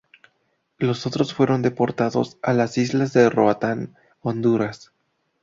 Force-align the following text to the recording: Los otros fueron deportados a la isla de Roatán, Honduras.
Los 0.79 1.05
otros 1.05 1.31
fueron 1.35 1.61
deportados 1.61 2.39
a 2.41 2.53
la 2.53 2.67
isla 2.75 3.05
de 3.05 3.29
Roatán, 3.29 3.95
Honduras. 4.21 4.91